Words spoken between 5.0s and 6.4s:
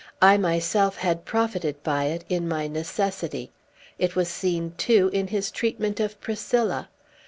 in his treatment of